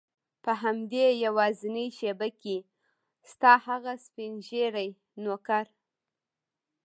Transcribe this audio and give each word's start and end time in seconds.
په 0.43 0.51
همدې 0.63 1.05
یوازینۍ 1.25 1.87
شېبه 1.97 2.29
کې 2.41 2.57
ستا 3.31 3.51
هغه 3.67 3.93
سپین 4.05 4.33
ږیری 4.47 4.89
نوکر. 5.23 5.65